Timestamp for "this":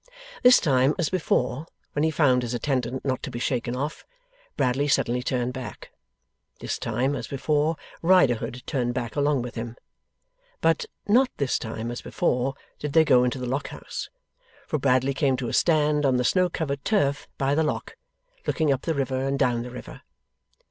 0.41-0.59, 6.59-6.79, 11.37-11.59